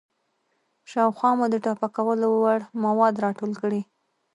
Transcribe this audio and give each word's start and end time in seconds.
شاوخوا 0.91 1.31
مو 1.37 1.45
د 1.51 1.55
ټاپه 1.63 1.87
کولو 1.95 2.27
وړ 2.43 2.59
مواد 2.83 3.15
راټول 3.25 3.51
کړئ. 3.61 3.81